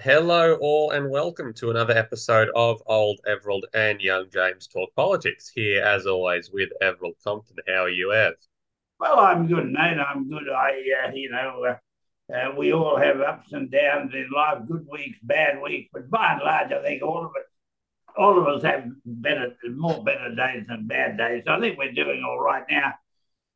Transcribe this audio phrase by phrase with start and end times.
[0.00, 5.50] Hello, all, and welcome to another episode of Old Everald and Young James Talk Politics.
[5.52, 7.56] Here, as always, with Everald Compton.
[7.66, 8.34] How are you, Ev?
[9.00, 9.98] Well, I'm good, mate.
[9.98, 10.48] I'm good.
[10.48, 10.70] I,
[11.04, 15.18] uh, you know, uh, uh, we all have ups and downs in life, good weeks,
[15.24, 17.48] bad weeks, but by and large, I think all of us,
[18.16, 21.42] all of us have better, more better days than bad days.
[21.44, 22.94] So I think we're doing all right now.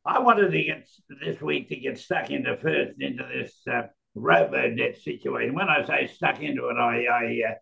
[0.05, 0.89] I wanted to get
[1.25, 3.83] this week to get stuck into first into this uh,
[4.15, 5.55] robo debt situation.
[5.55, 7.55] When I say stuck into it, I I, uh,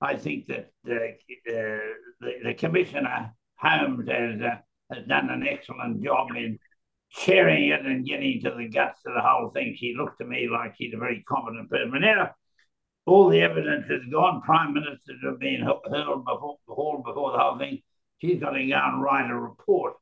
[0.00, 1.14] I think that the,
[1.48, 1.78] uh,
[2.20, 4.56] the, the commissioner Holmes has uh,
[4.94, 6.58] has done an excellent job in
[7.10, 9.74] sharing it and getting to the guts of the whole thing.
[9.76, 12.00] She looked to me like she's a very competent person.
[12.00, 12.30] Now
[13.08, 14.42] all the evidence is gone.
[14.42, 16.58] Prime ministers have been hurled before,
[17.02, 17.80] before the whole thing.
[18.20, 19.94] She's got to go and write a report.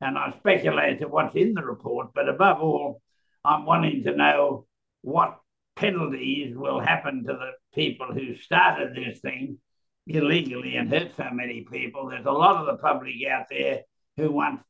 [0.00, 3.02] And I speculate at what's in the report, but above all,
[3.44, 4.66] I'm wanting to know
[5.02, 5.38] what
[5.76, 9.58] penalties will happen to the people who started this thing
[10.06, 12.08] illegally and hurt so many people.
[12.08, 13.82] There's a lot of the public out there
[14.16, 14.60] who want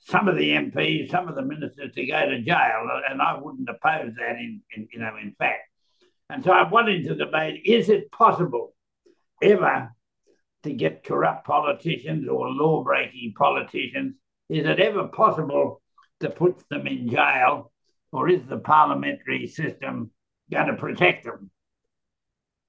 [0.00, 3.68] some of the MPs, some of the ministers to go to jail, and I wouldn't
[3.68, 4.36] oppose that.
[4.36, 5.62] In, in you know, in fact,
[6.28, 8.74] and so I wanted to debate: Is it possible
[9.42, 9.90] ever
[10.62, 14.14] to get corrupt politicians or law-breaking politicians?
[14.48, 15.80] Is it ever possible
[16.20, 17.72] to put them in jail
[18.12, 20.10] or is the parliamentary system
[20.50, 21.50] going to protect them?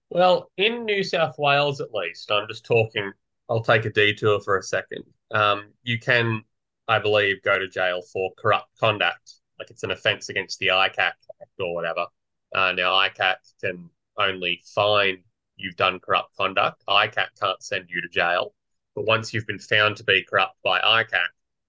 [0.09, 3.11] Well, in New South Wales, at least, I'm just talking.
[3.49, 5.03] I'll take a detour for a second.
[5.31, 6.43] Um, you can,
[6.87, 10.97] I believe, go to jail for corrupt conduct, like it's an offence against the ICAC
[10.97, 12.07] Act or whatever.
[12.53, 15.23] Uh, now, ICAC can only fine
[15.61, 16.83] you've done corrupt conduct.
[16.87, 18.53] ICAC can't send you to jail.
[18.95, 21.27] But once you've been found to be corrupt by ICAC,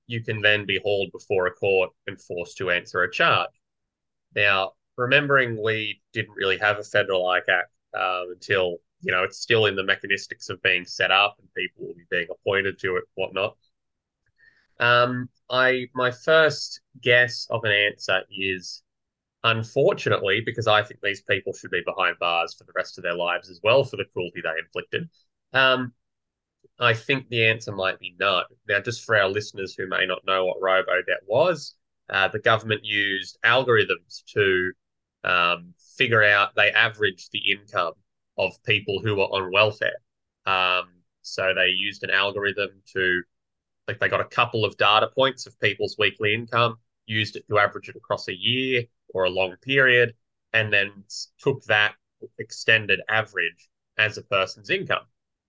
[0.09, 3.51] you can then be hauled before a court and forced to answer a charge.
[4.35, 7.63] Now, remembering we didn't really have a federal ICAC
[7.95, 11.87] um, until, you know, it's still in the mechanistics of being set up and people
[11.87, 13.57] will be being appointed to it, whatnot.
[14.81, 18.83] Um, I my first guess of an answer is
[19.45, 23.15] unfortunately, because I think these people should be behind bars for the rest of their
[23.15, 25.09] lives as well for the cruelty they inflicted.
[25.53, 25.93] Um,
[26.79, 28.45] I think the answer might be no.
[28.69, 31.75] Now, just for our listeners who may not know what robo debt was,
[32.11, 34.73] uh, the government used algorithms to
[35.25, 37.95] um, figure out, they averaged the income
[38.39, 39.97] of people who were on welfare.
[40.47, 40.89] Um,
[41.23, 43.23] so they used an algorithm to,
[43.87, 46.77] like, they got a couple of data points of people's weekly income,
[47.07, 50.15] used it to average it across a year or a long period,
[50.53, 51.05] and then
[51.39, 51.95] took that
[52.39, 53.69] extended average
[53.99, 55.05] as a person's income.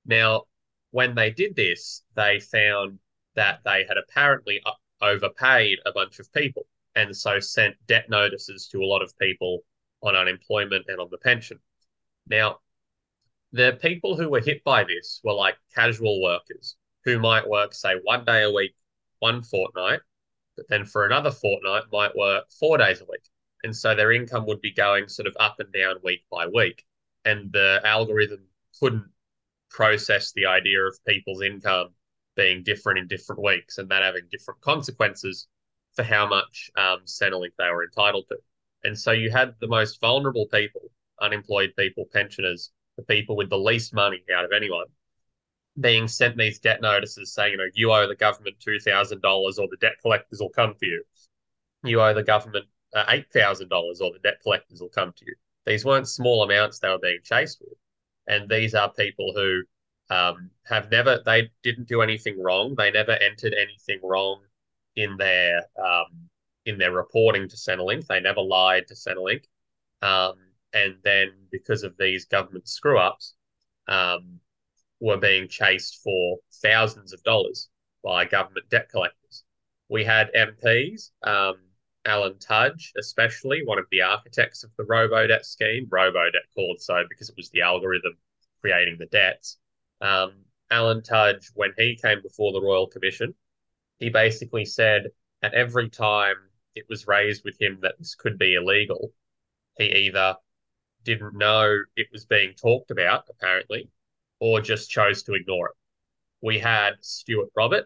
[0.05, 0.43] Now,
[0.91, 2.99] when they did this, they found
[3.35, 4.61] that they had apparently
[5.03, 6.65] overpaid a bunch of people
[6.95, 9.59] and so sent debt notices to a lot of people
[10.01, 11.59] on unemployment and on the pension.
[12.27, 12.59] Now,
[13.51, 16.75] the people who were hit by this were like casual workers
[17.05, 18.75] who might work, say, one day a week,
[19.19, 19.99] one fortnight,
[20.55, 23.23] but then for another fortnight might work four days a week.
[23.63, 26.83] And so their income would be going sort of up and down week by week.
[27.25, 28.41] And the algorithm
[28.79, 29.09] couldn't
[29.69, 31.89] process the idea of people's income
[32.35, 35.47] being different in different weeks and that having different consequences
[35.95, 38.37] for how much um, Centrelink they were entitled to.
[38.83, 40.81] And so you had the most vulnerable people,
[41.21, 44.87] unemployed people, pensioners, the people with the least money out of anyone,
[45.79, 49.77] being sent these debt notices saying, you know, you owe the government $2,000 or the
[49.79, 51.03] debt collectors will come for you.
[51.83, 55.35] You owe the government uh, $8,000 or the debt collectors will come to you.
[55.65, 57.77] These weren't small amounts they were being chased with.
[58.27, 59.63] And these are people who
[60.13, 62.75] um, have never they didn't do anything wrong.
[62.75, 64.41] They never entered anything wrong
[64.95, 66.29] in their um,
[66.65, 68.05] in their reporting to Centrelink.
[68.07, 69.45] They never lied to Centrelink.
[70.01, 70.35] Um,
[70.73, 73.33] and then because of these government screw ups,
[73.87, 74.39] um,
[74.99, 77.69] were being chased for thousands of dollars
[78.03, 79.43] by government debt collectors.
[79.89, 81.55] We had MPs, um,
[82.05, 86.81] Alan Tudge, especially one of the architects of the robo debt scheme, robo debt called
[86.81, 88.17] so because it was the algorithm
[88.61, 89.57] creating the debts.
[90.03, 93.33] Um, Alan Tudge, when he came before the Royal Commission,
[93.99, 95.07] he basically said
[95.41, 96.35] at every time
[96.75, 99.13] it was raised with him that this could be illegal,
[99.77, 100.35] he either
[101.03, 103.89] didn't know it was being talked about, apparently,
[104.41, 105.75] or just chose to ignore it.
[106.41, 107.85] We had Stuart Robert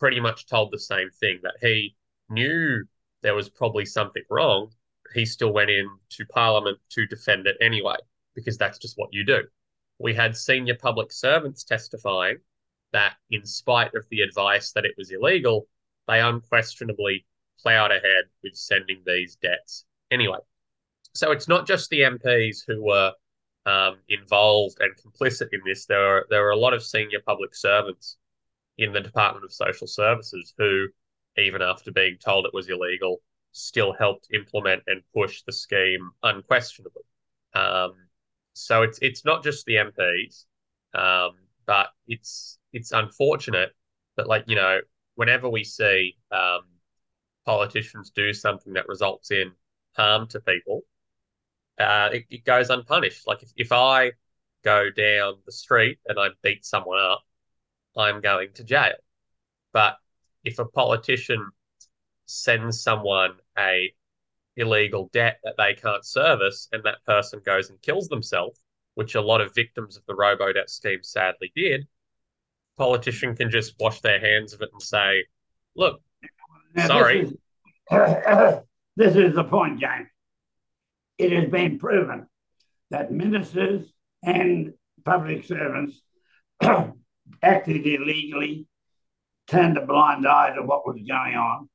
[0.00, 1.94] pretty much told the same thing that he
[2.28, 2.84] knew
[3.22, 4.72] there was probably something wrong.
[5.14, 7.96] He still went in to Parliament to defend it anyway,
[8.34, 9.44] because that's just what you do
[9.98, 12.38] we had senior public servants testifying
[12.92, 15.66] that, in spite of the advice that it was illegal,
[16.06, 17.26] they unquestionably
[17.60, 20.38] plowed ahead with sending these debts anyway.
[21.14, 23.12] So it's not just the MPs who were
[23.66, 25.86] um, involved and complicit in this.
[25.86, 28.16] There are there are a lot of senior public servants
[28.78, 30.88] in the Department of Social Services who,
[31.38, 37.02] even after being told it was illegal, still helped implement and push the scheme unquestionably.
[37.54, 37.94] Um,
[38.54, 40.46] so it's it's not just the MPs,
[40.94, 41.32] um,
[41.66, 43.72] but it's it's unfortunate
[44.16, 44.80] that like you know
[45.16, 46.62] whenever we see um,
[47.46, 49.52] politicians do something that results in
[49.96, 50.82] harm to people,
[51.78, 53.26] uh, it, it goes unpunished.
[53.26, 54.12] Like if, if I
[54.64, 57.22] go down the street and I beat someone up,
[57.96, 58.94] I'm going to jail.
[59.72, 59.96] But
[60.44, 61.50] if a politician
[62.26, 63.92] sends someone a
[64.56, 68.60] illegal debt that they can't service and that person goes and kills themselves,
[68.94, 71.86] which a lot of victims of the robo debt scheme sadly did,
[72.76, 75.24] politician can just wash their hands of it and say,
[75.76, 76.00] look,
[76.74, 77.22] now, sorry.
[77.22, 77.36] This is,
[77.90, 78.60] uh,
[78.96, 80.08] this is the point, James.
[81.18, 82.26] It has been proven
[82.90, 83.92] that ministers
[84.22, 84.72] and
[85.04, 86.00] public servants
[87.42, 88.66] acted illegally,
[89.46, 91.68] turned a blind eye to what was going on.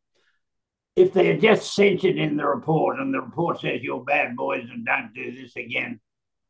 [0.99, 4.65] If they had just censored in the report and the report says you're bad boys
[4.69, 6.01] and don't do this again,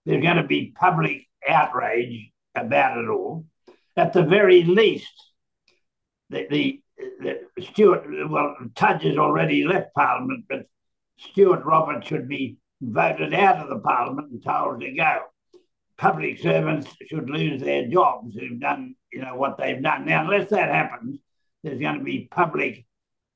[0.08, 3.46] there's going to be public outrage about it all.
[3.96, 5.14] At the very least,
[6.32, 6.82] the, the,
[7.22, 10.66] the Stuart, well, Tudge has already left Parliament, but
[11.20, 15.26] Stuart Roberts should be voted out of the Parliament and told to go
[15.96, 20.06] public servants should lose their jobs who've done, you know, what they've done.
[20.06, 21.20] Now, unless that happens,
[21.62, 22.88] there's going to be public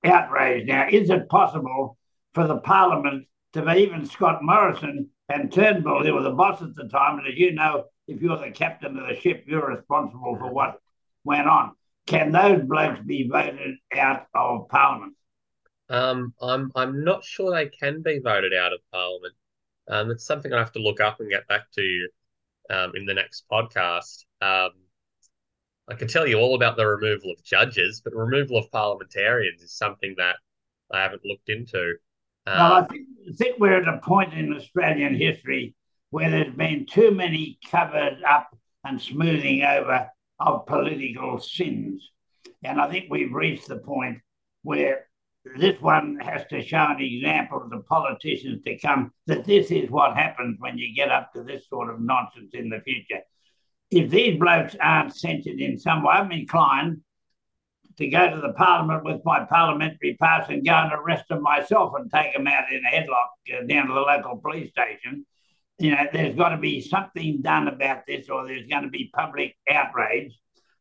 [0.04, 0.68] outrage.
[0.68, 1.98] Now, is it possible
[2.34, 6.88] for the Parliament to even Scott Morrison and Turnbull, who were the boss at the
[6.88, 10.52] time, and as you know, if you're the captain of the ship, you're responsible for
[10.52, 10.80] what
[11.24, 11.72] went on.
[12.06, 15.14] Can those blokes be voted out of Parliament?
[15.90, 19.34] Um, I'm I'm not sure they can be voted out of Parliament.
[19.88, 22.10] Um, it's something I have to look up and get back to you
[22.70, 24.26] um, in the next podcast.
[24.42, 24.72] Um,
[25.90, 29.74] I can tell you all about the removal of judges, but removal of parliamentarians is
[29.74, 30.38] something that
[30.92, 31.96] I haven't looked into.
[32.46, 35.76] Um, well, I think, I think we're at a point in Australian history
[36.12, 40.10] where there's been too many covered up and smoothing over
[40.40, 42.12] of political sins.
[42.64, 44.20] And I think we've reached the point
[44.64, 45.08] where
[45.58, 50.16] this one has to show an example to politicians to come that this is what
[50.16, 53.22] happens when you get up to this sort of nonsense in the future.
[53.96, 57.02] If these blokes aren't censured in some way, I'm inclined
[57.98, 61.94] to go to the parliament with my parliamentary pass and go and arrest them myself
[61.96, 65.26] and take them out in a headlock uh, down to the local police station.
[65.78, 69.12] You know, there's got to be something done about this, or there's going to be
[69.14, 70.34] public outrage.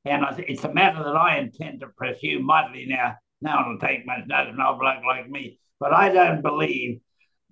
[0.05, 3.79] And th- it's a matter that I intend to pursue mightily now no one will
[3.79, 5.59] take much notice, no bloke like me.
[5.81, 7.01] But I don't believe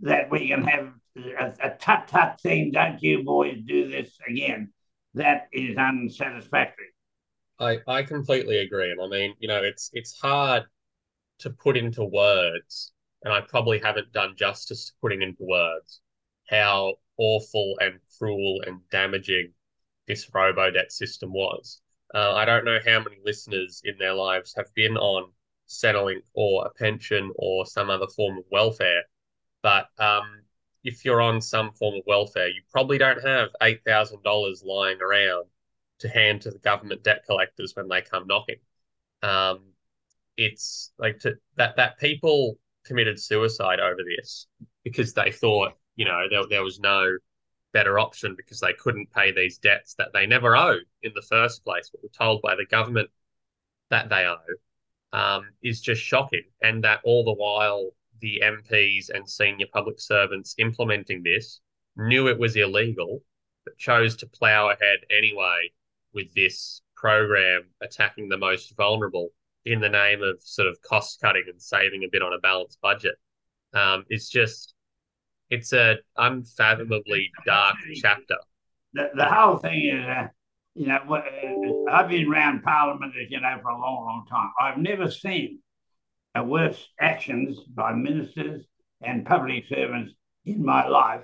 [0.02, 2.70] that we can have a, a tut tut thing.
[2.70, 4.72] Don't you boys do this again?
[5.14, 6.86] That is unsatisfactory.
[7.58, 8.90] I, I completely agree.
[8.90, 10.64] And I mean, you know, it's it's hard
[11.40, 12.92] to put into words,
[13.22, 16.00] and I probably haven't done justice to putting into words
[16.48, 19.52] how awful and cruel and damaging
[20.08, 21.80] this robo debt system was.
[22.14, 25.30] Uh, I don't know how many listeners in their lives have been on
[25.68, 29.04] Centrelink or a pension or some other form of welfare.
[29.62, 30.42] But um,
[30.84, 35.46] if you're on some form of welfare, you probably don't have $8,000 lying around
[36.00, 38.56] to hand to the government debt collectors when they come knocking.
[39.22, 39.60] Um,
[40.36, 44.46] it's like to, that that people committed suicide over this
[44.84, 47.18] because they thought, you know, there, there was no
[47.72, 51.64] better option because they couldn't pay these debts that they never owed in the first
[51.64, 53.10] place, but were told by the government
[53.90, 54.38] that they owe
[55.12, 56.44] um, is just shocking.
[56.62, 61.60] And that all the while, the MPs and senior public servants implementing this
[61.96, 63.22] knew it was illegal,
[63.64, 65.70] but chose to plow ahead anyway
[66.12, 69.30] with this program attacking the most vulnerable
[69.64, 72.80] in the name of sort of cost cutting and saving a bit on a balanced
[72.80, 73.14] budget.
[73.74, 74.74] Um, it's just,
[75.50, 78.36] it's a unfathomably dark chapter.
[78.92, 80.28] The, the whole thing is, uh,
[80.74, 84.50] you know, uh, I've been around Parliament, as you know, for a long, long time.
[84.60, 85.60] I've never seen
[86.34, 88.64] a worse actions by ministers
[89.02, 90.12] and public servants
[90.44, 91.22] in my life.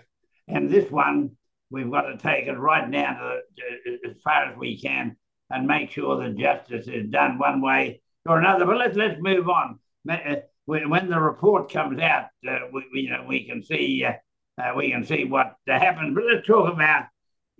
[0.49, 1.37] And this one,
[1.71, 3.41] we've got to take it right down to,
[3.85, 5.17] the, as far as we can
[5.51, 8.67] and make sure that justice is done one way or another.
[8.67, 9.79] But let's let's move on.
[10.09, 10.37] Uh,
[10.67, 14.13] when, when the report comes out, uh, we, you know we can see uh,
[14.61, 16.15] uh, we can see what happens.
[16.15, 17.07] But let's talk about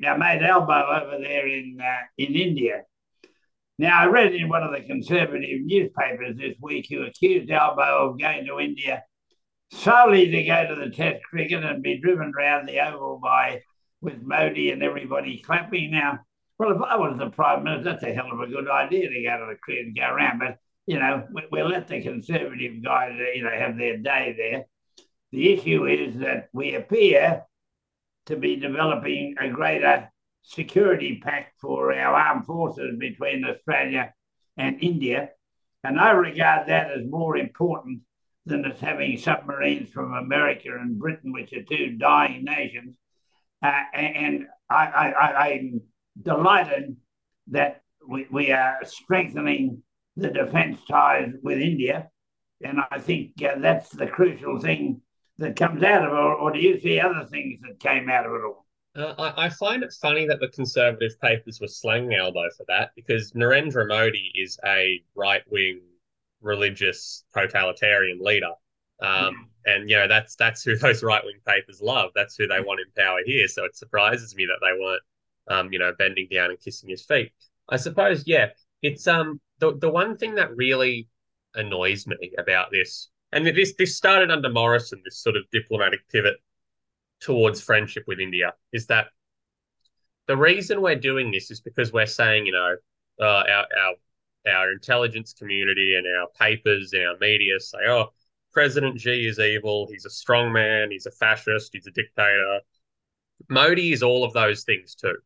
[0.05, 2.83] our mate Albo over there in uh, in India.
[3.79, 8.19] Now, I read in one of the conservative newspapers this week who accused Albo of
[8.19, 9.03] going to India
[9.71, 13.61] solely to go to the Test cricket and be driven around the Oval by
[14.01, 15.91] with Modi and everybody clapping.
[15.91, 16.21] Now,
[16.59, 19.23] well, if I was the Prime Minister, that's a hell of a good idea to
[19.23, 20.39] go to the cricket and go around.
[20.39, 20.57] But,
[20.87, 24.65] you know, we, we'll let the Conservative guys, you know, have their day there.
[25.33, 27.43] The issue is that we appear
[28.27, 30.11] to be developing a greater
[30.47, 34.15] security pact for our armed forces between Australia
[34.57, 35.31] and India.
[35.83, 38.01] And I regard that as more important
[38.47, 42.95] than us having submarines from America and Britain, which are two dying nations.
[43.61, 45.81] Uh, and I, am
[46.21, 46.97] delighted
[47.49, 49.83] that we, we, are strengthening
[50.17, 52.09] the defence ties with India.
[52.63, 55.01] And I think uh, that's the crucial thing
[55.39, 56.17] that comes out of it.
[56.17, 58.66] Or, or do you see other things that came out of it all?
[58.97, 62.93] Uh, I, I, find it funny that the conservative papers were slanging Albo for that
[62.97, 65.81] because Narendra Modi is a right wing
[66.41, 68.53] religious totalitarian leader.
[69.01, 72.13] Um, and you know that's that's who those right wing papers love.
[72.15, 73.49] That's who they want in power here.
[73.49, 75.03] So it surprises me that they weren't,
[75.49, 77.33] um, you know, bending down and kissing his feet.
[77.69, 78.47] I suppose, yeah,
[78.81, 81.09] it's um the the one thing that really
[81.55, 86.37] annoys me about this, and this this started under Morrison, this sort of diplomatic pivot
[87.21, 89.07] towards friendship with India is that
[90.27, 92.77] the reason we're doing this is because we're saying, you know,
[93.21, 93.95] uh, our, our
[94.47, 98.13] our intelligence community and our papers and our media say, oh,
[98.53, 99.89] President Xi is evil.
[99.91, 100.91] He's a strong man.
[100.91, 101.71] He's a fascist.
[101.73, 102.61] He's a dictator.
[103.51, 105.17] Modi is all of those things too.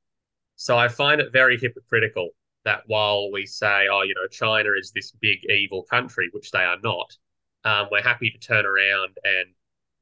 [0.56, 2.30] So I find it very hypocritical
[2.64, 6.64] that while we say, oh, you know, China is this big evil country, which they
[6.64, 7.16] are not,
[7.64, 9.49] um, we're happy to turn around and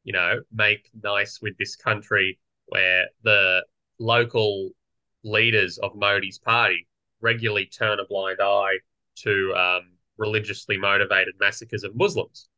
[0.09, 2.39] you know, make nice with this country
[2.69, 3.63] where the
[3.99, 4.71] local
[5.23, 6.89] leaders of Modi's party
[7.21, 8.79] regularly turn a blind eye
[9.17, 9.83] to um,
[10.17, 12.49] religiously motivated massacres of Muslims,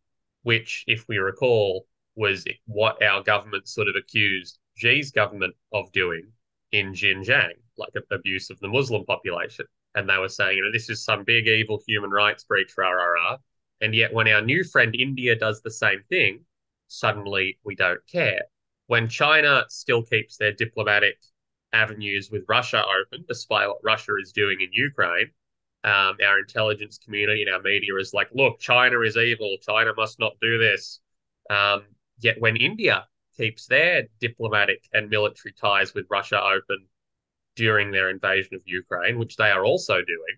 [0.45, 6.31] which, if we recall, was what our government sort of accused Xi's government of doing
[6.71, 9.67] in Xinjiang, like abuse of the Muslim population.
[9.97, 12.91] And they were saying, you know, this is some big evil human rights breach, rah,
[12.91, 13.39] rah.
[13.81, 16.45] And yet, when our new friend India does the same thing,
[16.91, 18.43] suddenly we don't care.
[18.87, 21.19] When China still keeps their diplomatic
[21.73, 25.31] avenues with Russia open, despite what Russia is doing in Ukraine,
[25.85, 29.57] um, our intelligence community and our media is like, look, China is evil.
[29.63, 31.01] China must not do this.
[31.49, 31.85] Um,
[32.19, 33.07] yet when India
[33.37, 36.87] keeps their diplomatic and military ties with Russia open
[37.55, 40.37] during their invasion of Ukraine, which they are also doing,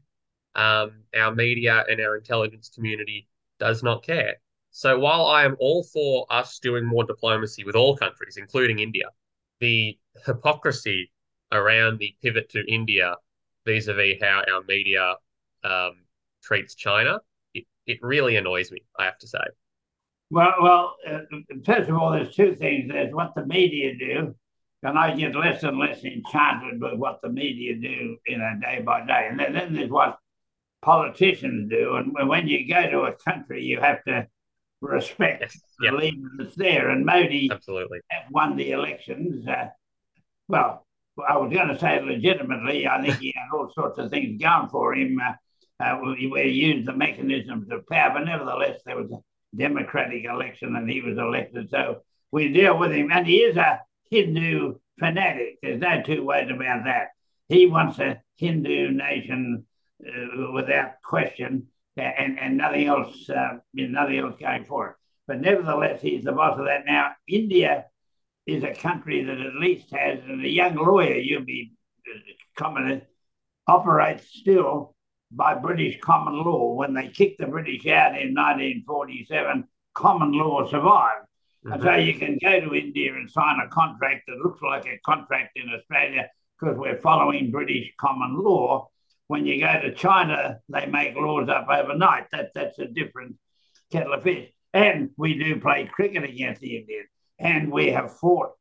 [0.54, 3.28] um, our media and our intelligence community
[3.58, 4.36] does not care.
[4.72, 9.04] So while I am all for us doing more diplomacy with all countries, including India,
[9.60, 11.12] the hypocrisy
[11.52, 13.16] around the pivot to India
[13.66, 15.16] vis-a-vis how our media
[15.62, 15.92] um,
[16.42, 17.20] treats China,
[17.52, 19.44] it, it really annoys me, I have to say.
[20.30, 21.18] Well, well, uh,
[21.66, 22.90] first of all, there's two things.
[22.90, 24.34] There's what the media do,
[24.82, 28.80] and I get less and less enchanted with what the media do, you know, day
[28.80, 29.28] by day.
[29.30, 30.18] And then, then there's what
[30.80, 31.96] politicians do.
[31.96, 34.26] And when you go to a country, you have to
[34.82, 35.60] respect yes.
[35.78, 35.94] the yep.
[35.94, 36.90] leader that's there.
[36.90, 39.46] And Modi absolutely won the elections.
[39.46, 39.68] Uh,
[40.48, 40.86] well,
[41.28, 42.86] I was going to say legitimately.
[42.86, 45.20] I think he had all sorts of things going for him.
[45.20, 45.32] Uh,
[45.82, 50.88] uh, we used the mechanisms of power, but nevertheless, there was a democratic election and
[50.88, 51.70] he was elected.
[51.70, 53.10] So we deal with him.
[53.12, 55.58] And he is a Hindu fanatic.
[55.62, 57.08] There's no two ways about that.
[57.48, 59.66] He wants a Hindu nation
[60.06, 64.96] uh, without question and, and nothing else, uh, nothing else going for it.
[65.26, 66.84] But nevertheless, he's the boss of that.
[66.86, 67.86] Now, India
[68.46, 71.72] is a country that at least has, and a young lawyer, you'll be
[72.08, 72.18] uh,
[72.56, 73.06] commented,
[73.66, 74.94] operates still
[75.30, 76.74] by British common law.
[76.74, 81.26] When they kicked the British out in 1947, common law survived.
[81.64, 81.72] Mm-hmm.
[81.72, 84.98] And so you can go to India and sign a contract that looks like a
[85.04, 88.88] contract in Australia because we're following British common law.
[89.28, 92.26] When you go to China, they make laws up overnight.
[92.32, 93.36] That, that's a different
[93.90, 94.50] kettle of fish.
[94.74, 97.08] And we do play cricket against the Indians.
[97.38, 98.52] And we have fought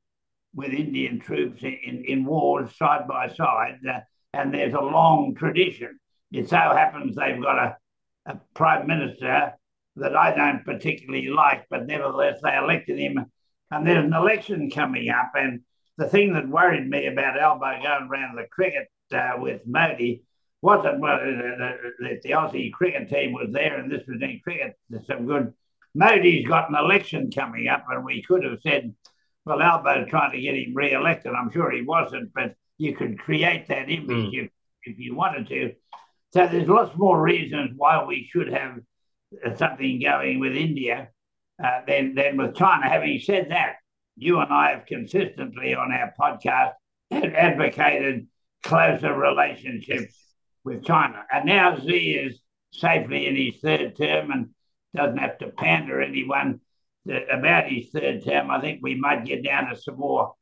[0.53, 3.79] with Indian troops in, in wars side by side.
[3.87, 3.99] Uh,
[4.33, 5.99] and there's a long tradition.
[6.31, 7.77] It so happens they've got a,
[8.25, 9.53] a prime minister
[9.97, 13.25] that I don't particularly like, but nevertheless, they elected him.
[13.69, 15.31] And there's an election coming up.
[15.35, 15.61] And
[15.97, 20.23] the thing that worried me about Albo going around the cricket uh, with Modi
[20.61, 24.77] wasn't well, the, the, Aussie cricket team was there, and this was in cricket.
[24.89, 25.53] There's some good.
[25.95, 28.93] Modi's got an election coming up, and we could have said,
[29.43, 31.33] well, Albo's trying to get him re-elected.
[31.33, 34.43] I'm sure he wasn't, but you could create that image mm.
[34.45, 34.51] if,
[34.83, 35.73] if you wanted to.
[36.33, 38.79] So there's lots more reasons why we should have
[39.57, 41.09] something going with India
[41.61, 42.87] uh, than, than with China.
[42.87, 43.77] Having said that,
[44.15, 46.73] you and I have consistently on our podcast
[47.11, 48.27] advocated
[48.63, 50.15] closer relationships
[50.63, 51.23] with China.
[51.31, 52.39] And now Xi is
[52.71, 54.49] safely in his third term and
[54.95, 56.59] doesn't have to pander anyone
[57.31, 58.51] about his third term.
[58.51, 60.35] I think we might get down to some more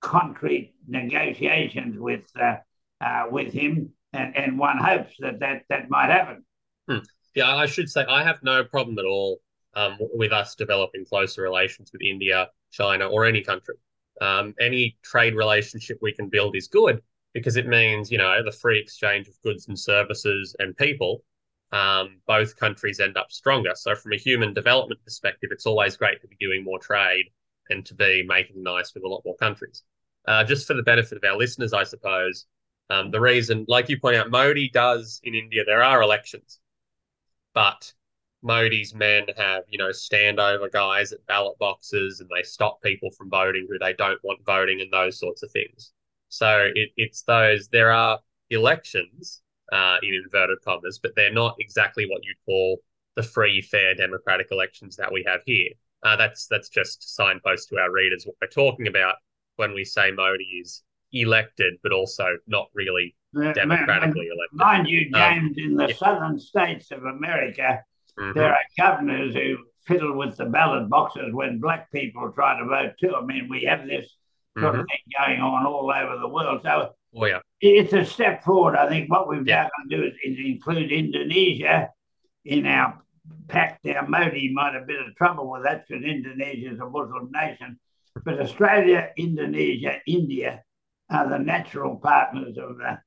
[0.00, 2.56] concrete negotiations with uh,
[3.00, 6.44] uh, with him, and, and one hopes that that, that might happen.
[6.88, 6.98] Hmm.
[7.34, 9.40] Yeah, I should say I have no problem at all
[9.74, 13.76] um, with us developing closer relations with India, China, or any country.
[14.20, 17.00] Um, any trade relationship we can build is good
[17.34, 21.24] because it means, you know, the free exchange of goods and services and people,
[21.72, 23.72] um, both countries end up stronger.
[23.74, 27.26] So, from a human development perspective, it's always great to be doing more trade
[27.70, 29.82] and to be making nice with a lot more countries.
[30.26, 32.46] Uh, just for the benefit of our listeners, I suppose,
[32.90, 36.60] um, the reason, like you point out, Modi does in India, there are elections,
[37.54, 37.92] but
[38.42, 43.30] Modi's men have, you know, standover guys at ballot boxes and they stop people from
[43.30, 45.92] voting who they don't want voting and those sorts of things.
[46.32, 52.06] So it, it's those, there are elections uh, in inverted commas, but they're not exactly
[52.08, 52.78] what you'd call
[53.16, 55.68] the free, fair, democratic elections that we have here.
[56.02, 59.16] Uh, that's that's just signpost to our readers what we're talking about
[59.56, 64.54] when we say Modi is elected, but also not really democratically elected.
[64.54, 65.96] Mind you, um, James, um, in the yeah.
[65.96, 67.84] southern states of America,
[68.18, 68.38] mm-hmm.
[68.38, 72.94] there are governors who fiddle with the ballot boxes when black people try to vote
[72.98, 73.14] too.
[73.14, 74.16] I mean, we have this
[74.58, 74.80] sort mm-hmm.
[74.80, 76.60] of thing going on all over the world.
[76.62, 77.40] So oh, yeah.
[77.60, 78.76] it's a step forward.
[78.76, 79.64] I think what we've yeah.
[79.64, 81.90] to do is, is, include Indonesia
[82.44, 83.02] in our
[83.48, 83.84] pact.
[83.84, 87.78] Now, Modi might have been in trouble with that because Indonesia is a Muslim nation.
[88.24, 90.62] But Australia, Indonesia, India
[91.10, 92.98] are the natural partners of the,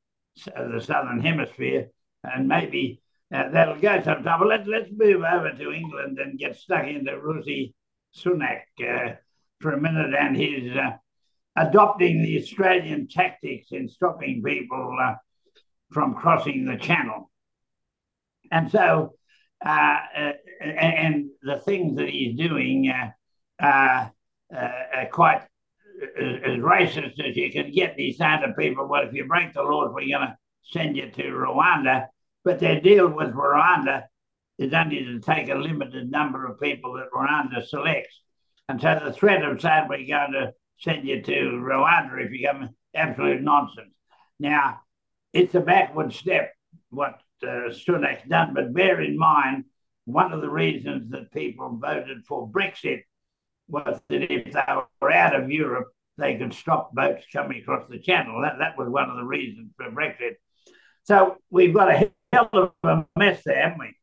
[0.55, 1.89] of the Southern Hemisphere.
[2.23, 3.01] And maybe
[3.33, 4.39] uh, that'll go sometime.
[4.39, 7.75] But let, let's move over to England and get stuck into Rishi
[8.15, 9.15] Sunak uh,
[9.59, 10.91] for a minute and his uh,
[11.55, 15.15] adopting the Australian tactics in stopping people uh,
[15.91, 17.31] from crossing the channel.
[18.51, 19.15] And so,
[19.65, 22.91] uh, uh, and the things that he's doing
[23.59, 24.11] are
[25.11, 25.41] quite
[26.17, 27.95] as racist as you can get.
[27.95, 31.23] These of people, well, if you break the laws, we're going to send you to
[31.23, 32.07] Rwanda.
[32.43, 34.03] But their deal with Rwanda
[34.57, 38.21] is only to take a limited number of people that Rwanda selects.
[38.69, 42.47] And so the threat of saying we're going to send you to Rwanda if you
[42.47, 43.93] come absolute nonsense.
[44.39, 44.81] Now,
[45.33, 46.53] it's a backward step
[46.89, 49.65] what uh, Sunak's done, but bear in mind
[50.05, 53.01] one of the reasons that people voted for Brexit
[53.67, 57.99] was that if they were out of Europe, they could stop boats coming across the
[57.99, 58.41] channel.
[58.41, 60.35] That, that was one of the reasons for Brexit.
[61.03, 63.95] So we've got a hell of a mess there, haven't we?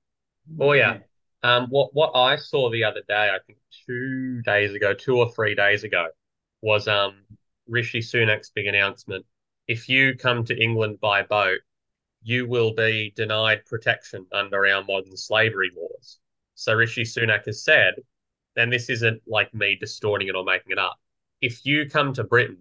[0.61, 0.99] Oh, yeah.
[1.43, 5.33] Um, what, what I saw the other day, I think two days ago, two or
[5.33, 6.09] three days ago,
[6.63, 7.15] was um,
[7.69, 9.27] Rishi Sunak's big announcement.
[9.69, 11.61] If you come to England by boat,
[12.23, 16.19] you will be denied protection under our modern slavery laws.
[16.55, 17.95] So Rishi Sunak has said
[18.57, 20.99] and this isn't like me distorting it or making it up.
[21.41, 22.59] If you come to Britain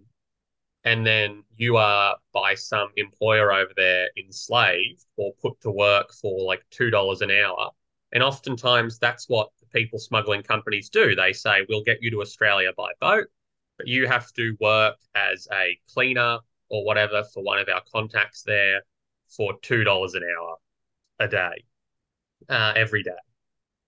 [0.84, 6.44] and then you are by some employer over there enslaved or put to work for
[6.44, 7.70] like $2 an hour,
[8.12, 11.14] and oftentimes that's what people smuggling companies do.
[11.14, 13.28] They say, we'll get you to Australia by boat,
[13.82, 18.44] but you have to work as a cleaner or whatever for one of our contacts
[18.44, 18.82] there
[19.28, 20.56] for $2 an hour
[21.18, 21.64] a day,
[22.48, 23.10] uh, every day.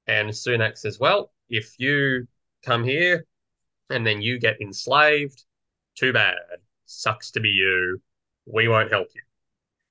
[0.08, 2.26] And Sunak says, well, if you
[2.64, 3.24] come here
[3.88, 5.44] and then you get enslaved,
[5.94, 6.38] too bad.
[6.86, 8.02] Sucks to be you.
[8.46, 9.22] We won't help you.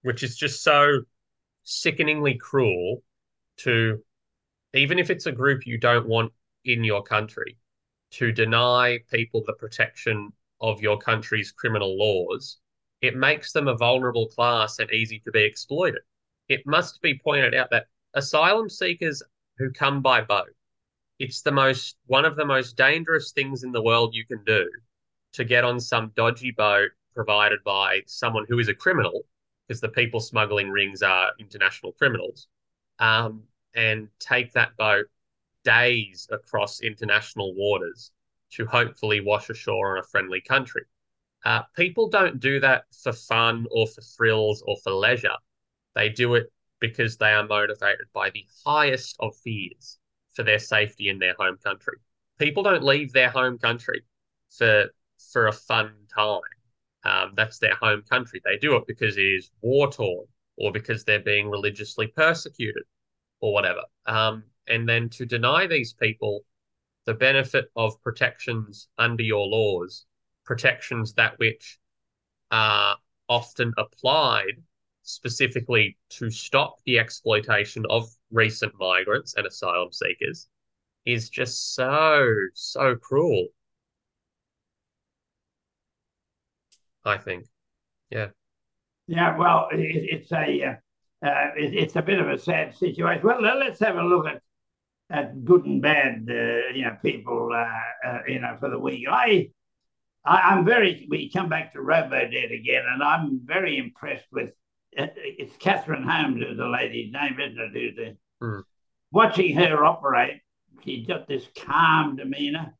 [0.01, 1.03] Which is just so
[1.63, 3.03] sickeningly cruel
[3.59, 4.03] to,
[4.73, 6.33] even if it's a group you don't want
[6.65, 7.57] in your country,
[8.13, 12.57] to deny people the protection of your country's criminal laws,
[13.01, 16.01] it makes them a vulnerable class and easy to be exploited.
[16.47, 19.21] It must be pointed out that asylum seekers
[19.57, 20.53] who come by boat
[21.19, 24.69] it's the most one of the most dangerous things in the world you can do
[25.31, 29.21] to get on some dodgy boat provided by someone who is a criminal
[29.67, 32.47] because the people smuggling rings are international criminals
[32.99, 33.43] um,
[33.75, 35.05] and take that boat
[35.63, 38.11] days across international waters
[38.51, 40.83] to hopefully wash ashore on a friendly country
[41.45, 45.35] uh, people don't do that for fun or for thrills or for leisure
[45.95, 49.97] they do it because they are motivated by the highest of fears
[50.33, 51.97] for their safety in their home country.
[52.39, 54.01] People don't leave their home country
[54.49, 54.87] for
[55.31, 56.41] for a fun time.
[57.05, 58.41] Um, that's their home country.
[58.43, 60.25] They do it because it is war torn
[60.57, 62.83] or because they're being religiously persecuted
[63.39, 63.81] or whatever.
[64.05, 66.43] Um, and then to deny these people
[67.05, 70.05] the benefit of protections under your laws,
[70.45, 71.79] protections that which
[72.51, 72.97] are
[73.27, 74.61] often applied
[75.01, 80.47] specifically to stop the exploitation of recent migrants and asylum seekers
[81.05, 83.47] is just so, so cruel.
[87.03, 87.45] I think.
[88.09, 88.27] Yeah.
[89.07, 93.25] Yeah, well, it, it's a uh, uh, it, it's a bit of a sad situation.
[93.25, 94.41] Well, let's have a look at
[95.13, 99.05] at good and bad, uh, you know, people, uh, uh, you know, for the week.
[99.09, 99.49] I,
[100.25, 101.07] I am very.
[101.09, 104.49] We come back to Robodebt again, and I'm very impressed with.
[104.97, 107.71] Uh, it's Catherine Holmes is the lady's name, isn't it?
[107.73, 108.63] Who's the, mm.
[109.11, 110.41] Watching her operate,
[110.83, 112.75] she's got this calm demeanor.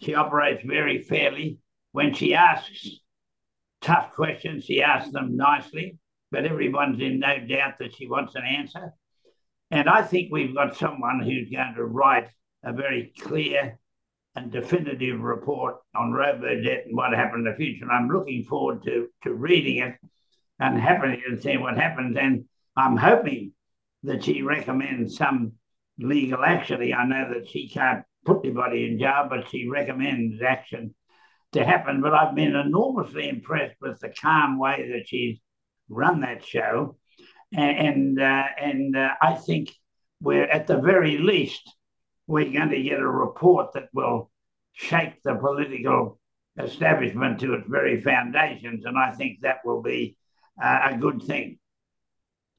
[0.00, 1.58] She operates very fairly.
[1.92, 3.00] When she asks
[3.80, 4.64] tough questions.
[4.64, 5.98] She asks them nicely,
[6.30, 8.92] but everyone's in no doubt that she wants an answer.
[9.70, 12.28] And I think we've got someone who's going to write
[12.64, 13.78] a very clear
[14.34, 17.84] and definitive report on Robodebt and what happened in the future.
[17.84, 19.96] And I'm looking forward to, to reading it
[20.58, 22.16] and happening and seeing what happens.
[22.16, 22.44] And
[22.76, 23.52] I'm hoping
[24.04, 25.52] that she recommends some
[25.98, 26.80] legal action.
[26.94, 30.94] I know that she can't put anybody in jail, but she recommends action
[31.52, 32.00] to happen.
[32.00, 35.38] But I've been enormously impressed with the calm way that she's
[35.88, 36.96] run that show,
[37.52, 39.74] and uh, and uh, I think
[40.20, 41.72] we're at the very least
[42.26, 44.30] we're going to get a report that will
[44.72, 46.20] shake the political
[46.58, 50.16] establishment to its very foundations, and I think that will be
[50.62, 51.58] uh, a good thing.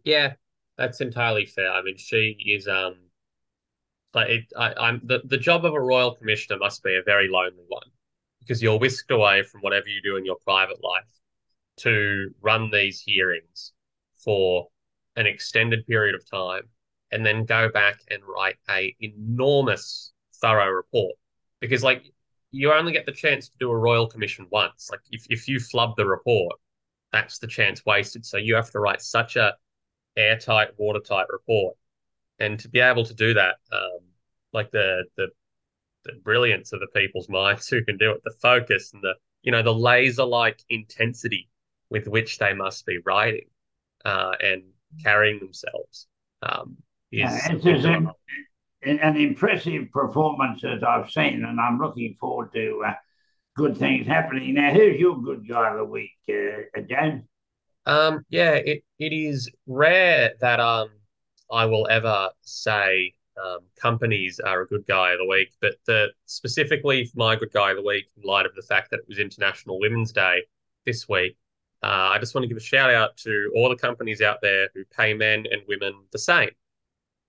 [0.04, 0.34] Yeah,
[0.78, 1.72] that's entirely fair.
[1.72, 2.96] I mean, she is um,
[4.14, 7.30] like it, I, I'm the the job of a royal commissioner must be a very
[7.30, 7.88] lonely one
[8.40, 11.04] because you're whisked away from whatever you do in your private life
[11.78, 13.74] to run these hearings
[14.16, 14.68] for
[15.16, 16.64] an extended period of time
[17.12, 21.16] and then go back and write a enormous thorough report.
[21.60, 22.12] Because like
[22.52, 24.90] you only get the chance to do a royal commission once.
[24.92, 26.56] Like if, if you flub the report
[27.12, 28.26] that's the chance wasted.
[28.26, 29.56] So you have to write such a
[30.16, 31.76] airtight watertight report.
[32.40, 34.00] And to be able to do that um,
[34.54, 35.28] like the the
[36.06, 39.52] the brilliance of the people's minds who can do it, the focus and the you
[39.52, 41.50] know the laser like intensity
[41.90, 43.48] with which they must be writing
[44.06, 44.64] uh, and
[45.02, 46.08] carrying themselves.
[46.42, 46.78] Um,
[47.12, 48.12] is yeah,
[48.84, 52.94] an, an, impressive performance as I've seen, and I'm looking forward to uh,
[53.56, 54.54] good things happening.
[54.54, 57.24] Now, who's your good guy of the week, uh, James?
[57.86, 60.90] Um, yeah, it, it is rare that um
[61.52, 66.10] I will ever say um, companies are a good guy of the week, but the
[66.26, 69.18] specifically my good guy of the week, in light of the fact that it was
[69.18, 70.44] International Women's Day
[70.86, 71.38] this week,
[71.82, 74.70] uh, I just want to give a shout out to all the companies out there
[74.74, 76.50] who pay men and women the same.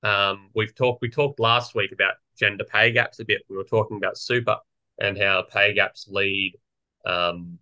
[0.02, 3.42] Um, we've talked we talked last week about gender pay gaps a bit.
[3.48, 4.56] We were talking about super
[4.98, 6.56] and how pay gaps lead
[7.04, 7.58] um,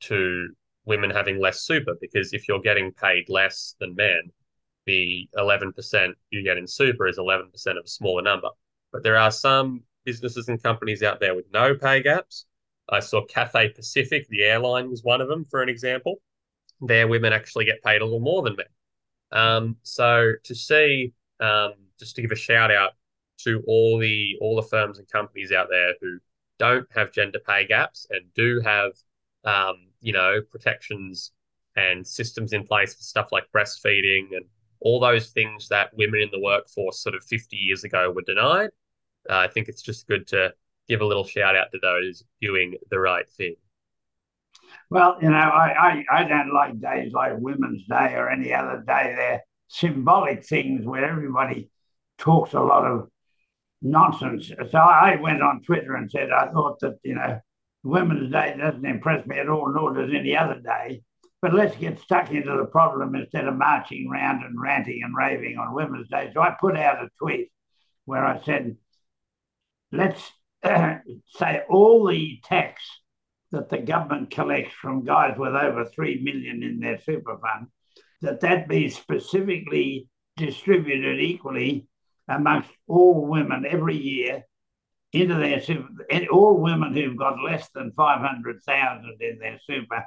[0.00, 0.48] to
[0.84, 4.30] women having less super because if you're getting paid less than men,
[4.86, 7.44] the 11% you get in super is 11%
[7.78, 8.48] of a smaller number.
[8.92, 12.46] But there are some businesses and companies out there with no pay gaps.
[12.90, 16.20] I saw Cathay Pacific, the airline, was one of them, for an example.
[16.80, 18.66] Their women actually get paid a little more than men.
[19.32, 22.92] Um, so to see, um, just to give a shout out
[23.44, 26.18] to all the all the firms and companies out there who
[26.58, 28.92] don't have gender pay gaps and do have,
[29.44, 31.32] um, you know, protections
[31.76, 34.44] and systems in place for stuff like breastfeeding and
[34.80, 38.70] all those things that women in the workforce sort of 50 years ago were denied.
[39.28, 40.52] Uh, I think it's just good to
[40.90, 43.54] give a little shout out to those doing the right thing.
[44.90, 48.82] Well, you know, I, I, I don't like days like Women's Day or any other
[48.84, 49.14] day.
[49.16, 51.70] They're symbolic things where everybody
[52.18, 53.08] talks a lot of
[53.80, 54.50] nonsense.
[54.70, 57.38] So I went on Twitter and said I thought that, you know,
[57.84, 61.02] Women's Day doesn't impress me at all, nor does any other day.
[61.40, 65.56] But let's get stuck into the problem instead of marching around and ranting and raving
[65.56, 66.30] on Women's Day.
[66.34, 67.50] So I put out a tweet
[68.06, 68.76] where I said,
[69.92, 70.20] let's
[70.64, 72.82] say all the tax
[73.52, 77.68] that the government collects from guys with over 3 million in their super fund,
[78.22, 81.86] that that be specifically distributed equally
[82.28, 84.44] amongst all women every year
[85.12, 85.88] into their super,
[86.30, 90.04] all women who've got less than 500,000 in their super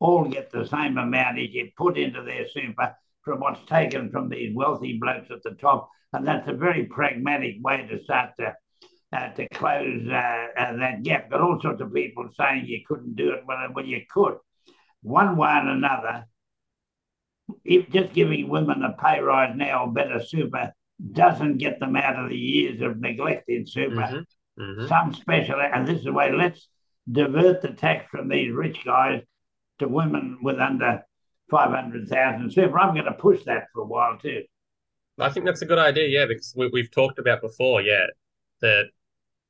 [0.00, 4.28] all get the same amount as you put into their super from what's taken from
[4.28, 5.90] these wealthy blokes at the top.
[6.12, 8.54] And that's a very pragmatic way to start to
[9.12, 11.30] uh, to close uh, uh, that gap.
[11.30, 14.36] Got all sorts of people saying you couldn't do it, well, well you could.
[15.02, 16.26] One way and another,
[17.64, 20.72] if just giving women a pay rise now or better super
[21.12, 23.94] doesn't get them out of the years of neglected super.
[23.94, 24.62] Mm-hmm.
[24.62, 24.86] Mm-hmm.
[24.88, 26.68] Some special, and this is the way let's
[27.10, 29.22] divert the tax from these rich guys
[29.78, 31.04] to women with under
[31.50, 32.78] 500,000 super.
[32.78, 34.42] I'm going to push that for a while too.
[35.20, 38.06] I think that's a good idea, yeah, because we, have talked about before, yeah,
[38.60, 38.86] that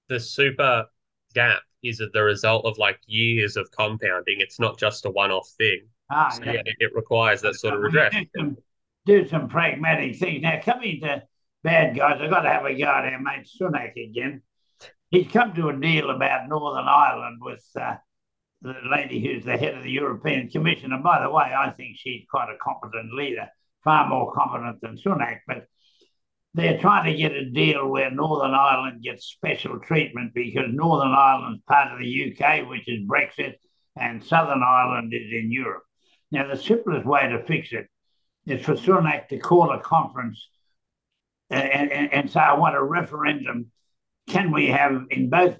[0.08, 0.86] the super
[1.34, 4.36] gap is the result of like years of compounding.
[4.40, 5.82] It's not just a one-off thing.
[6.10, 6.52] Ah, so, yeah.
[6.52, 6.72] yeah.
[6.78, 8.12] it requires that sort of redress.
[8.14, 8.56] Do some,
[9.06, 10.42] do some pragmatic things.
[10.42, 11.22] Now, coming to
[11.62, 14.42] bad guys, I've got to have a go at our mate Sunak again.
[15.10, 17.96] He's come to a deal about Northern Ireland with uh,
[18.62, 20.92] the lady who's the head of the European Commission.
[20.92, 23.48] And by the way, I think she's quite a competent leader,
[23.84, 25.40] far more competent than Sunak.
[25.46, 25.66] But
[26.58, 31.62] they're trying to get a deal where Northern Ireland gets special treatment because Northern Ireland's
[31.66, 33.54] part of the UK, which is Brexit,
[33.96, 35.82] and Southern Ireland is in Europe.
[36.30, 37.86] Now, the simplest way to fix it
[38.46, 40.48] is for Sunak to call a conference
[41.50, 43.70] uh, and, and, and say, I want a referendum.
[44.28, 45.56] Can we have in both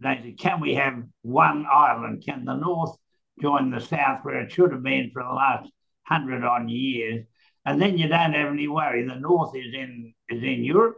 [0.00, 2.24] nations, can we have one Ireland?
[2.26, 2.96] Can the North
[3.40, 5.70] join the South where it should have been for the last
[6.04, 7.26] hundred odd years?
[7.66, 9.06] And then you don't have any worry.
[9.06, 10.96] The North is in is in Europe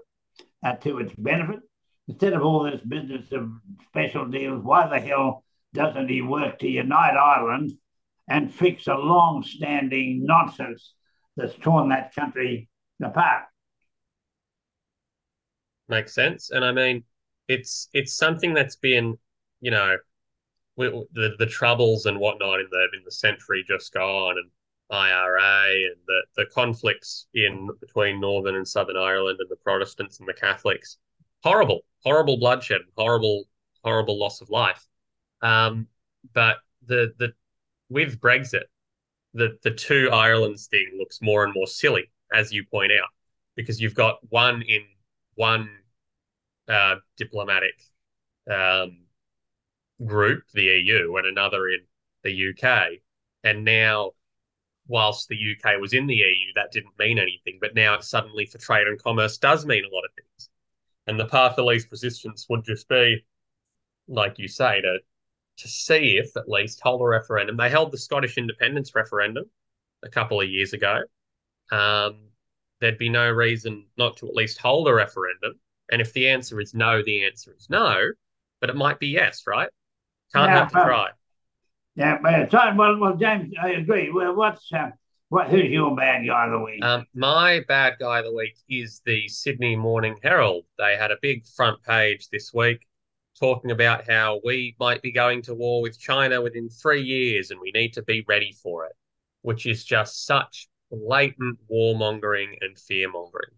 [0.62, 1.60] uh, to its benefit.
[2.08, 3.50] Instead of all this business of
[3.88, 7.72] special deals, why the hell doesn't he work to unite Ireland
[8.28, 10.94] and fix a long-standing nonsense
[11.36, 12.68] that's torn that country
[13.02, 13.44] apart?
[15.88, 16.50] Makes sense.
[16.50, 17.04] And I mean,
[17.48, 19.16] it's it's something that's been,
[19.60, 19.96] you know,
[20.76, 24.50] the the troubles and whatnot in the in the century just gone, and
[24.90, 30.28] IRA and the the conflicts in between Northern and Southern Ireland and the Protestants and
[30.28, 30.98] the Catholics,
[31.42, 33.44] horrible, horrible bloodshed, horrible,
[33.84, 34.86] horrible loss of life.
[35.42, 35.88] Um,
[36.32, 37.32] but the the
[37.90, 38.64] with Brexit,
[39.34, 43.08] the the two Irelands thing looks more and more silly, as you point out,
[43.56, 44.84] because you've got one in
[45.34, 45.70] one
[46.68, 47.74] uh, diplomatic
[48.50, 48.98] um,
[50.04, 51.80] group, the EU, and another in
[52.22, 52.98] the UK.
[53.44, 54.12] And now,
[54.88, 57.58] whilst the UK was in the EU, that didn't mean anything.
[57.60, 60.50] But now it suddenly, for trade and commerce, does mean a lot of things.
[61.06, 63.24] And the path of least resistance would just be,
[64.08, 64.98] like you say, to
[65.58, 67.56] to see if at least hold a referendum.
[67.56, 69.44] They held the Scottish independence referendum
[70.04, 71.00] a couple of years ago.
[71.72, 72.28] Um,
[72.80, 75.58] there'd be no reason not to at least hold a referendum
[75.90, 78.12] and if the answer is no, the answer is no,
[78.60, 79.70] but it might be yes, right?
[80.34, 81.08] Can't yeah, have to try.
[81.98, 82.76] Yeah, but time.
[82.76, 84.12] Well, well, James, I agree.
[84.12, 84.90] Well, what's uh,
[85.30, 85.48] what?
[85.48, 86.84] Who's your bad guy of the week?
[86.84, 90.64] Um, my bad guy of the week is the Sydney Morning Herald.
[90.78, 92.86] They had a big front page this week
[93.40, 97.58] talking about how we might be going to war with China within three years, and
[97.58, 98.92] we need to be ready for it,
[99.42, 103.50] which is just such blatant warmongering and fear mongering.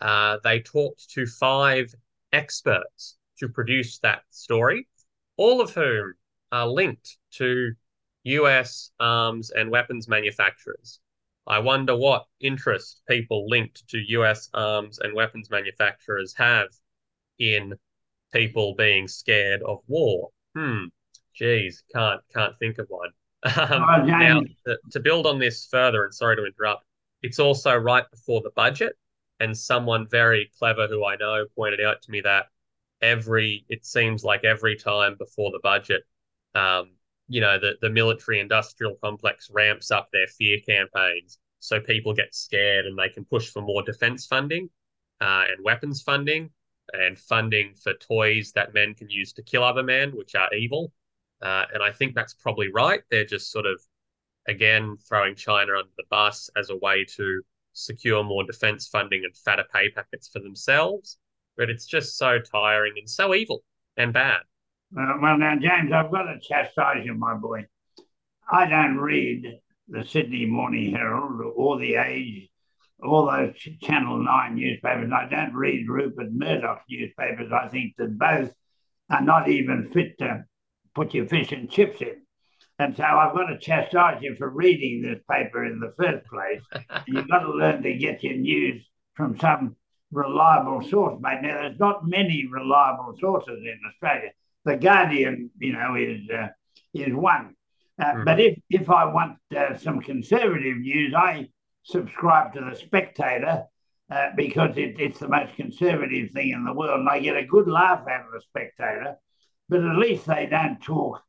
[0.00, 1.94] Uh, they talked to five
[2.32, 4.88] experts to produce that story,
[5.36, 6.14] all of whom
[6.54, 7.72] are linked to
[8.22, 11.00] US arms and weapons manufacturers.
[11.46, 16.68] I wonder what interest people linked to US arms and weapons manufacturers have
[17.38, 17.74] in
[18.32, 20.30] people being scared of war.
[20.54, 20.84] Hmm.
[21.34, 23.10] Geez, can't can't think of one.
[23.44, 26.82] Um, oh, now, to, to build on this further, and sorry to interrupt,
[27.22, 28.96] it's also right before the budget,
[29.38, 32.46] and someone very clever who I know pointed out to me that
[33.02, 36.04] every it seems like every time before the budget,
[36.54, 36.92] um,
[37.28, 42.34] you know, the the military industrial complex ramps up their fear campaigns, so people get
[42.34, 44.68] scared and they can push for more defense funding
[45.20, 46.50] uh, and weapons funding
[46.92, 50.92] and funding for toys that men can use to kill other men, which are evil.
[51.40, 53.02] Uh, and I think that's probably right.
[53.10, 53.80] They're just sort of
[54.46, 59.36] again throwing China under the bus as a way to secure more defense funding and
[59.36, 61.18] fatter pay packets for themselves.
[61.56, 63.62] But it's just so tiring and so evil
[63.96, 64.42] and bad.
[64.96, 67.66] Uh, well, now, James, I've got to chastise you, my boy.
[68.50, 72.48] I don't read the Sydney Morning Herald or the Age,
[73.02, 75.10] all those Channel 9 newspapers.
[75.12, 77.50] I don't read Rupert Murdoch's newspapers.
[77.52, 78.54] I think that both
[79.10, 80.44] are not even fit to
[80.94, 82.22] put your fish and chips in.
[82.78, 86.60] And so I've got to chastise you for reading this paper in the first place.
[87.06, 89.76] You've got to learn to get your news from some
[90.12, 91.40] reliable source, mate.
[91.42, 94.30] Now, there's not many reliable sources in Australia.
[94.64, 96.48] The Guardian, you know, is uh,
[96.92, 97.54] is one.
[97.98, 98.24] Uh, mm.
[98.24, 101.48] But if, if I want uh, some conservative news, I
[101.84, 103.64] subscribe to the Spectator
[104.10, 107.46] uh, because it, it's the most conservative thing in the world, and I get a
[107.46, 109.16] good laugh out of the Spectator.
[109.68, 111.22] But at least they don't talk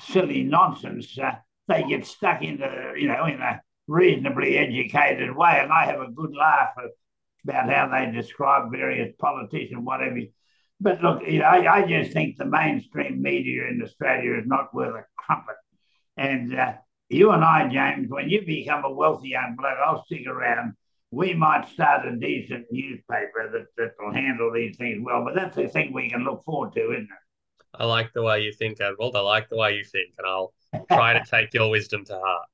[0.00, 1.32] silly nonsense, uh,
[1.68, 5.60] they get stuck into, you know, in a reasonably educated way.
[5.62, 6.70] And I have a good laugh
[7.44, 10.20] about how they describe various politicians, whatever.
[10.80, 15.04] But look, I, I, just think the mainstream media in Australia is not worth a
[15.16, 15.56] crumpet.
[16.16, 16.72] And uh,
[17.10, 20.74] you and I, James, when you become a wealthy young bloke, I'll stick around.
[21.10, 25.68] We might start a decent newspaper that, will handle these things well, but that's the
[25.68, 27.74] thing we can look forward to, isn't it?
[27.74, 29.14] I like the way you think, Edward.
[29.14, 30.52] I like the way you think, and I'll
[30.90, 32.48] try to take your wisdom to heart.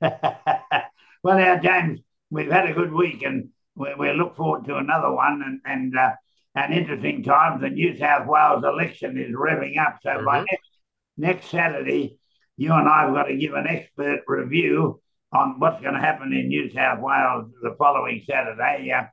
[1.22, 5.10] well, now, James, we've had a good week, and we, we look forward to another
[5.10, 5.42] one.
[5.44, 6.12] And, and uh,
[6.54, 7.60] an interesting time.
[7.60, 9.98] The New South Wales election is revving up.
[10.02, 10.24] So mm-hmm.
[10.24, 10.68] by next,
[11.16, 12.18] next Saturday,
[12.56, 15.00] you and I have got to give an expert review
[15.32, 18.92] on what's going to happen in New South Wales the following Saturday.
[18.92, 19.04] Uh,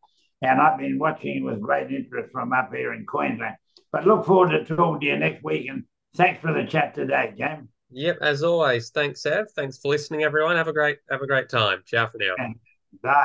[0.42, 3.56] and I've been watching with great interest from up here in Queensland.
[3.92, 5.68] But look forward to talking to you next week.
[5.70, 5.84] And
[6.16, 7.68] thanks for the chat today, James.
[7.92, 8.92] Yep, as always.
[8.92, 9.48] Thanks, Sev.
[9.56, 10.56] Thanks for listening, everyone.
[10.56, 11.82] Have a great have a great time.
[11.86, 12.36] Ciao for now.
[12.38, 13.16] Bye.